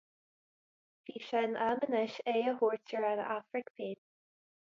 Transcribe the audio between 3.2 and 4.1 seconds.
Afraic féin.